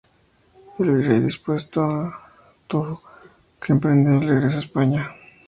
El 0.79 0.89
virrey 0.95 1.19
depuesto 1.19 2.11
tuvo 2.65 3.03
que 3.61 3.71
emprender 3.73 4.15
el 4.23 4.29
regreso 4.29 4.57
a 4.57 4.61
España. 4.61 5.15